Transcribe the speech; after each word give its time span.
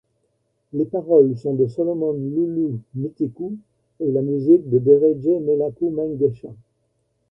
Les 0.73 0.85
paroles 0.85 1.37
sont 1.37 1.53
de 1.53 1.67
Solomon 1.67 2.13
Lulu 2.13 2.79
Mitiku 2.95 3.55
et 3.99 4.11
la 4.11 4.23
musique 4.23 4.67
de 4.67 4.79
Dereje 4.79 5.27
Melaku 5.39 5.91
Mengesha. 5.91 6.49